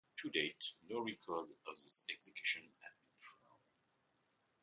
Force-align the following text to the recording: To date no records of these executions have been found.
To 0.17 0.31
date 0.31 0.65
no 0.89 0.97
records 1.01 1.51
of 1.67 1.77
these 1.77 2.05
executions 2.09 2.73
have 2.81 2.93
been 2.95 3.21
found. 3.21 3.61